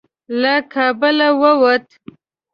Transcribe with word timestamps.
له 0.41 0.53
کابله 0.73 1.29
ووت. 1.41 1.85